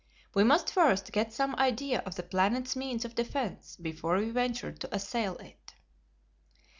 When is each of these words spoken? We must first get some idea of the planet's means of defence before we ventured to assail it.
We 0.33 0.43
must 0.43 0.71
first 0.73 1.11
get 1.11 1.31
some 1.31 1.53
idea 1.57 1.99
of 2.07 2.15
the 2.15 2.23
planet's 2.23 2.75
means 2.75 3.05
of 3.05 3.13
defence 3.13 3.75
before 3.79 4.17
we 4.17 4.31
ventured 4.31 4.79
to 4.79 4.95
assail 4.95 5.37
it. 5.37 5.75